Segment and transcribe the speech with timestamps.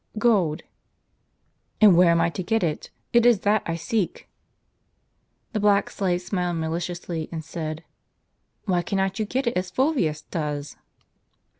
[0.31, 0.63] ''"Gold.""
[1.79, 2.89] And where am I to get it?
[3.13, 4.27] it is that I seek."
[5.53, 7.83] The black slave smiled maliciously, and said:
[8.65, 10.75] "Why cannot you get it as Fulvius does?"